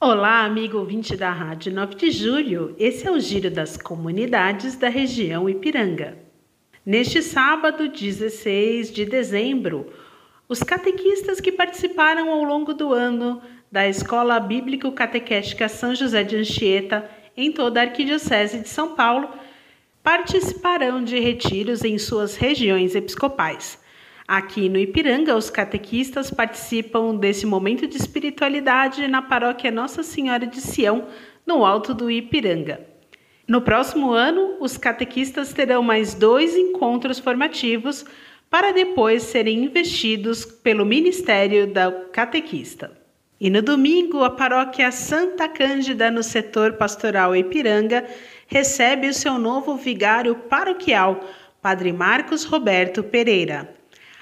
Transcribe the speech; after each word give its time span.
Olá, 0.00 0.44
amigo 0.44 0.78
ouvinte 0.78 1.16
da 1.16 1.32
Rádio 1.32 1.74
9 1.74 1.96
de 1.96 2.12
Julho. 2.12 2.72
Esse 2.78 3.08
é 3.08 3.10
o 3.10 3.18
Giro 3.18 3.50
das 3.50 3.76
Comunidades 3.76 4.76
da 4.76 4.88
região 4.88 5.48
Ipiranga. 5.48 6.16
Neste 6.86 7.20
sábado, 7.20 7.88
16 7.88 8.92
de 8.92 9.04
dezembro, 9.04 9.92
os 10.48 10.62
catequistas 10.62 11.40
que 11.40 11.50
participaram 11.50 12.30
ao 12.30 12.44
longo 12.44 12.72
do 12.72 12.92
ano 12.92 13.42
da 13.72 13.88
Escola 13.88 14.38
Bíblico 14.38 14.92
Catequética 14.92 15.68
São 15.68 15.92
José 15.96 16.22
de 16.22 16.36
Anchieta, 16.36 17.10
em 17.36 17.50
toda 17.50 17.80
a 17.80 17.82
Arquidiocese 17.82 18.60
de 18.60 18.68
São 18.68 18.94
Paulo, 18.94 19.28
participarão 20.00 21.02
de 21.02 21.18
retiros 21.18 21.82
em 21.82 21.98
suas 21.98 22.36
regiões 22.36 22.94
episcopais. 22.94 23.80
Aqui 24.28 24.68
no 24.68 24.78
Ipiranga, 24.78 25.34
os 25.34 25.48
catequistas 25.48 26.30
participam 26.30 27.16
desse 27.16 27.46
momento 27.46 27.86
de 27.86 27.96
espiritualidade 27.96 29.08
na 29.08 29.22
paróquia 29.22 29.70
Nossa 29.70 30.02
Senhora 30.02 30.46
de 30.46 30.60
Sião, 30.60 31.06
no 31.46 31.64
alto 31.64 31.94
do 31.94 32.10
Ipiranga. 32.10 32.78
No 33.48 33.62
próximo 33.62 34.12
ano, 34.12 34.58
os 34.60 34.76
catequistas 34.76 35.54
terão 35.54 35.82
mais 35.82 36.12
dois 36.12 36.54
encontros 36.54 37.18
formativos 37.18 38.04
para 38.50 38.70
depois 38.70 39.22
serem 39.22 39.64
investidos 39.64 40.44
pelo 40.44 40.84
Ministério 40.84 41.66
da 41.66 41.90
Catequista. 42.12 42.92
E 43.40 43.48
no 43.48 43.62
domingo, 43.62 44.22
a 44.22 44.28
paróquia 44.28 44.92
Santa 44.92 45.48
Cândida, 45.48 46.10
no 46.10 46.22
setor 46.22 46.74
pastoral 46.74 47.34
Ipiranga, 47.34 48.04
recebe 48.46 49.08
o 49.08 49.14
seu 49.14 49.38
novo 49.38 49.74
vigário 49.74 50.34
paroquial, 50.34 51.18
Padre 51.62 51.94
Marcos 51.94 52.44
Roberto 52.44 53.02
Pereira. 53.02 53.77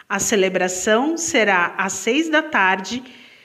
A 0.09 0.20
celebração 0.20 1.16
será 1.16 1.74
às 1.77 1.92
seis 1.95 2.28
da 2.28 2.41
tarde 2.41 3.02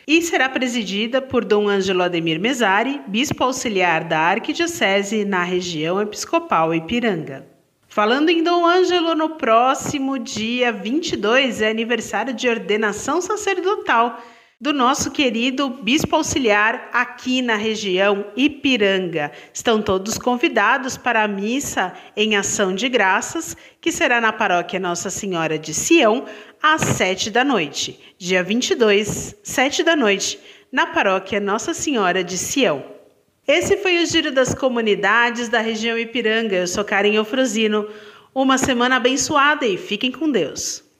e 0.07 0.21
será 0.21 0.47
presidida 0.47 1.19
por 1.19 1.43
Dom 1.43 1.67
Ângelo 1.67 2.03
Ademir 2.03 2.39
Mesari, 2.39 3.01
bispo 3.07 3.43
auxiliar 3.43 4.03
da 4.03 4.19
Arquidiocese 4.19 5.25
na 5.25 5.43
região 5.43 5.99
episcopal 5.99 6.71
Ipiranga. 6.71 7.47
Falando 7.87 8.29
em 8.29 8.43
Dom 8.43 8.63
Ângelo, 8.63 9.15
no 9.15 9.31
próximo 9.37 10.19
dia 10.19 10.71
22 10.71 11.63
é 11.63 11.69
aniversário 11.71 12.31
de 12.31 12.47
ordenação 12.47 13.21
sacerdotal 13.21 14.21
do 14.61 14.71
nosso 14.71 15.09
querido 15.09 15.71
bispo 15.71 16.15
auxiliar 16.15 16.87
aqui 16.93 17.41
na 17.41 17.55
região 17.55 18.27
Ipiranga. 18.37 19.31
Estão 19.51 19.81
todos 19.81 20.19
convidados 20.19 20.95
para 20.95 21.23
a 21.23 21.27
missa 21.27 21.91
em 22.15 22.35
ação 22.35 22.75
de 22.75 22.87
graças, 22.87 23.57
que 23.81 23.91
será 23.91 24.21
na 24.21 24.31
paróquia 24.31 24.79
Nossa 24.79 25.09
Senhora 25.09 25.57
de 25.57 25.73
Sião, 25.73 26.25
às 26.61 26.83
sete 26.83 27.31
da 27.31 27.43
noite, 27.43 27.99
dia 28.19 28.43
22, 28.43 29.35
sete 29.41 29.81
da 29.81 29.95
noite, 29.95 30.39
na 30.71 30.85
paróquia 30.85 31.39
Nossa 31.39 31.73
Senhora 31.73 32.23
de 32.23 32.37
Sião. 32.37 32.85
Esse 33.47 33.77
foi 33.77 34.03
o 34.03 34.05
Giro 34.05 34.31
das 34.31 34.53
Comunidades 34.53 35.49
da 35.49 35.59
região 35.59 35.97
Ipiranga. 35.97 36.57
Eu 36.57 36.67
sou 36.67 36.85
Karen 36.85 37.15
Eufrosino. 37.15 37.87
Uma 38.33 38.59
semana 38.59 38.97
abençoada 38.97 39.65
e 39.65 39.75
fiquem 39.75 40.11
com 40.11 40.29
Deus. 40.29 40.90